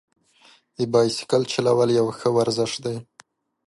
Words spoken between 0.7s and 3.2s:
د بایسکل چلول یو ښه ورزش دی.